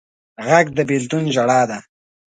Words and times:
غږ 0.47 0.65
د 0.77 0.79
بېلتون 0.89 1.23
ژړا 1.35 1.61
ده 1.69 1.79